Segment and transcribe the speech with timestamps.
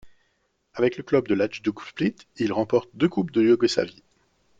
[0.73, 4.01] Avec le club de l'Hajduk Split, il remporte deux Coupes de Yougoslavie.